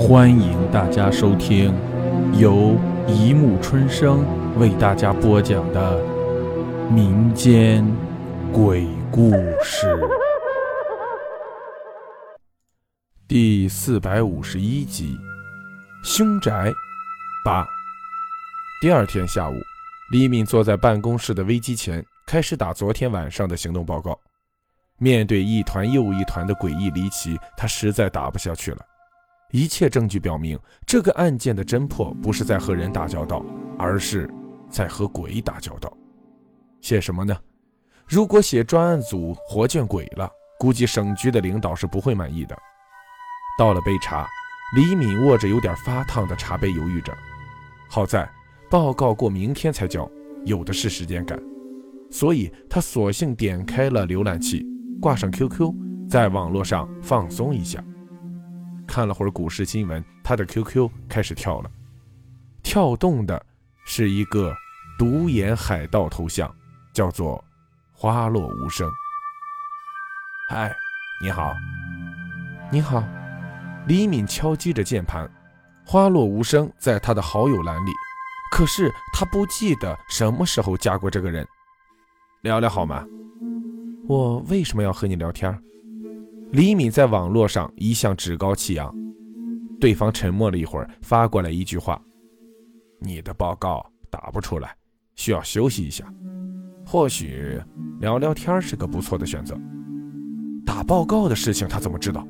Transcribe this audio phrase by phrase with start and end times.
[0.00, 1.74] 欢迎大家收听
[2.32, 2.74] 由
[3.06, 4.24] 一木春生
[4.58, 6.02] 为大家播讲的
[6.90, 7.86] 民间
[8.50, 9.30] 鬼故
[9.62, 9.86] 事
[13.28, 15.20] 第四百五十一集
[16.08, 16.72] 《凶宅
[17.44, 17.62] 八》。
[18.80, 19.54] 第二天下午，
[20.10, 24.18] 李敏坐在办公室的微机前，开始打昨天晚上的行动报告。
[24.96, 28.78] 面对一团又一团的诡异离奇，他实在打不下去了。
[29.50, 33.44] 一切证据表明，这个案件的侦破不是在和人打交道，
[33.78, 34.32] 而是
[34.68, 35.92] 在和鬼打交道。
[36.80, 37.36] 写什么呢？
[38.06, 42.56] 如果写专案组活见鬼了，估计省局的领导是不会满意的。
[43.58, 44.26] 倒了杯茶，
[44.76, 47.12] 李敏握着有点发烫的茶杯，犹豫着。
[47.88, 48.28] 好在
[48.70, 50.08] 报告过明天才交，
[50.44, 51.40] 有的是时间赶，
[52.10, 54.64] 所以他索性点开了浏览器。
[55.00, 55.72] 挂上 QQ，
[56.08, 57.82] 在网络上放松一下。
[58.90, 61.70] 看了会儿股市新闻，他的 QQ 开始跳了，
[62.60, 63.40] 跳动的
[63.84, 64.52] 是一个
[64.98, 66.52] 独眼海盗头像，
[66.92, 67.42] 叫做
[67.92, 68.90] 花落无声。
[70.48, 70.74] 嗨，
[71.22, 71.54] 你好，
[72.72, 73.00] 你好。
[73.86, 75.30] 李敏敲击着键盘，
[75.86, 77.92] 花落无声在他的好友栏里，
[78.50, 81.46] 可是他不记得什么时候加过这个人。
[82.40, 83.06] 聊聊好吗？
[84.08, 85.48] 我为什么要和你聊天？
[86.52, 88.92] 李敏在网络上一向趾高气扬。
[89.80, 92.00] 对方沉默了一会儿，发过来一句话
[93.00, 94.74] ：“你的报告打不出来，
[95.14, 96.04] 需要休息一下。
[96.84, 97.58] 或许
[98.00, 99.56] 聊聊天是个不错的选择。”
[100.66, 102.26] 打报告的事情他怎么知道？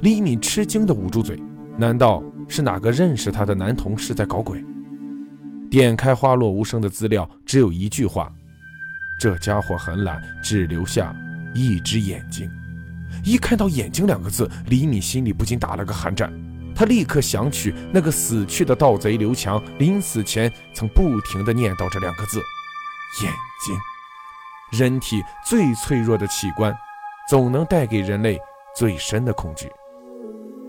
[0.00, 1.40] 李敏吃惊地捂住嘴。
[1.78, 4.64] 难道是哪个认识他的男同事在搞鬼？
[5.70, 8.32] 点开花落无声的资料，只有一句话。
[9.18, 11.14] 这家伙很懒，只留下
[11.54, 12.50] 一只眼睛。
[13.24, 16.32] 一看到“眼睛”两个字，李敏心里不禁打了个寒战。
[16.74, 22.40] 他立刻想起那个死去的盗贼刘强，临死前曾不停地念叨这两个字
[23.22, 23.32] ：“眼
[23.64, 23.76] 睛。”
[24.72, 26.74] 人体最脆弱的器官，
[27.28, 28.38] 总能带给人类
[28.74, 29.70] 最深的恐惧。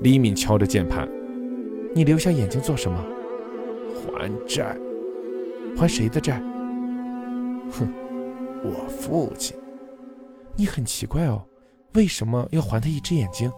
[0.00, 1.08] 李敏敲着键盘
[1.94, 2.98] ：“你留下眼睛做什么？
[4.04, 4.76] 还债。
[5.78, 6.42] 还谁的债？
[7.70, 7.92] 哼。”
[8.64, 9.56] 我父亲，
[10.54, 11.44] 你很奇怪哦，
[11.94, 13.52] 为什么要还他一只眼睛？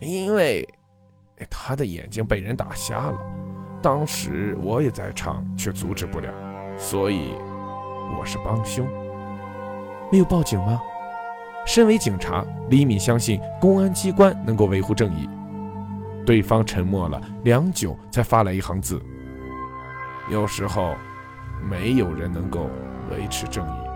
[0.00, 0.66] 因为
[1.50, 3.18] 他的眼睛被人打瞎了，
[3.82, 6.32] 当时我也在场，却阻止不了，
[6.78, 7.34] 所以
[8.18, 8.86] 我是帮凶。
[10.10, 10.80] 没有报警吗？
[11.66, 15.28] 身为警察，李敏相信公安机关能够维护正义。
[16.24, 19.02] 对方沉默了良久，才发来一行字：
[20.30, 20.94] 有时候，
[21.68, 22.70] 没有人能够
[23.10, 23.88] 维持正义。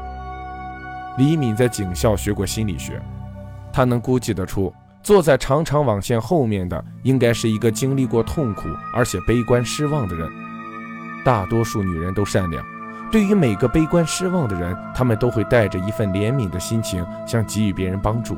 [1.17, 3.01] 李敏在警校学过心理学，
[3.73, 4.73] 他能估计得出，
[5.03, 10.31] 坐在长长网线后面的应该是一个经历过痛苦而且悲观失望的人。
[11.25, 12.65] 大多数女人都善良，
[13.11, 18.37] 对于每个悲观失望的人，她们都会带着一份怜悯的心情，想给予别人帮助。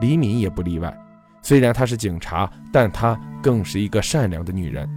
[0.00, 0.94] 李敏也不例外。
[1.42, 4.88] 虽然她是警察，但她更是一个善良的女人。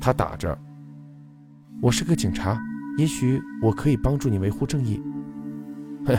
[0.00, 0.58] 她打着
[1.80, 2.60] ：“我是个警察，
[2.98, 5.00] 也许我可以帮助你维护正义。”
[6.06, 6.16] 哼，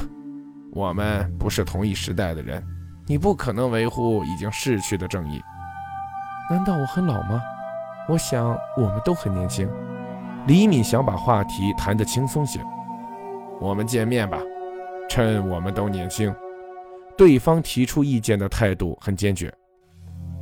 [0.73, 2.63] 我们不是同一时代的人，
[3.05, 5.41] 你不可能维护已经逝去的正义。
[6.49, 7.41] 难道我很老吗？
[8.07, 9.69] 我想我们都很年轻。
[10.47, 12.59] 李敏想把话题谈得轻松些。
[13.59, 14.39] 我们见面吧，
[15.09, 16.33] 趁我们都年轻。
[17.17, 19.53] 对方提出意见的态度很坚决。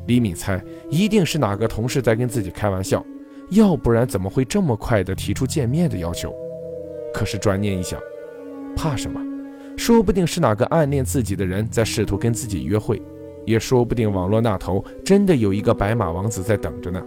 [0.06, 3.04] 李敏猜，一定是哪个同事在跟自己开玩笑，
[3.50, 6.34] 要不然怎么会这么快地提出见面的要求？
[7.14, 8.00] 可是转念一想，
[8.76, 9.20] 怕什么？
[9.80, 13.02] 说不定是哪个暗恋自己的人在试图跟自己约会，
[13.46, 17.02] 也说不定网络那头真的有一个白马王子在等着呢。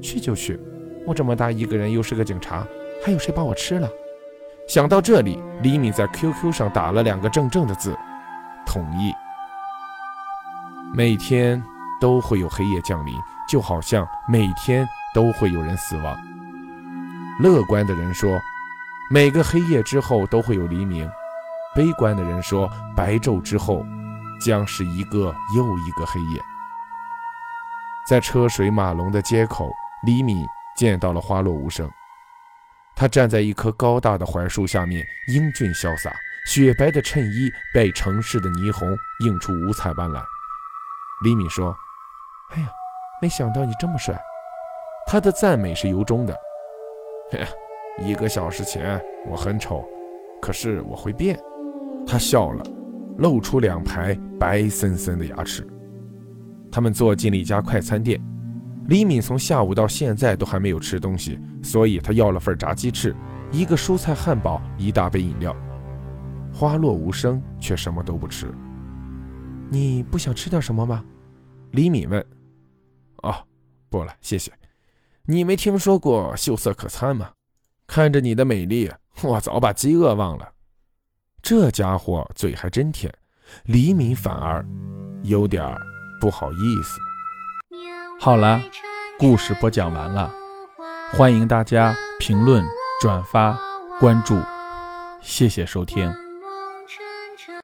[0.00, 0.58] 去就去，
[1.06, 2.66] 我这么大一个人，又是个警察，
[3.04, 3.86] 还有谁把我吃了？
[4.66, 7.94] 想到这里，李敏在 QQ 上打了两个正正的字：
[8.64, 9.12] 同意。
[10.94, 11.62] 每天
[12.00, 13.14] 都会有黑夜降临，
[13.46, 16.18] 就好像每天都会有人死亡。
[17.40, 18.40] 乐观的人说，
[19.10, 21.06] 每个黑夜之后都会有黎明。
[21.74, 23.84] 悲观的人说：“白昼之后，
[24.40, 26.40] 将是一个又一个黑夜。”
[28.08, 29.68] 在车水马龙的街口，
[30.04, 31.90] 李敏见到了花落无声。
[32.94, 36.12] 他站在一棵高大的槐树下面，英俊潇洒，
[36.46, 40.22] 雪白的衬衣被城市的霓虹映出五彩斑斓。
[41.24, 41.74] 李敏说
[42.54, 42.68] ：“哎呀，
[43.20, 44.16] 没想到你这么帅。”
[45.08, 46.38] 他的赞美是由衷的。
[47.98, 49.84] 一个小时前我很丑，
[50.40, 51.38] 可是我会变。
[52.06, 52.64] 他笑了，
[53.18, 55.66] 露出两排白森森的牙齿。
[56.70, 58.20] 他们坐进了一家快餐店。
[58.88, 63.16] 李敏从下午到现在都还没有吃东西，所以他要了份炸鸡翅，
[63.50, 65.56] 一个蔬菜汉堡，一大杯饮料。
[66.52, 68.52] 花落无声，却什么都不吃。
[69.70, 71.02] 你不想吃点什么吗？
[71.70, 72.24] 李敏问。
[73.22, 73.34] 哦，
[73.88, 74.52] 不了，谢谢。
[75.24, 77.30] 你没听说过秀色可餐吗？
[77.86, 78.90] 看着你的美丽，
[79.22, 80.52] 我早把饥饿忘了。
[81.44, 83.12] 这家伙嘴还真甜，
[83.64, 84.64] 李敏反而
[85.24, 85.62] 有点
[86.18, 86.98] 不好意思。
[88.18, 88.58] 好了，
[89.18, 90.32] 故事播讲完了，
[91.12, 92.64] 欢迎大家评论、
[92.98, 93.58] 转发、
[94.00, 94.40] 关注，
[95.20, 96.23] 谢谢收听。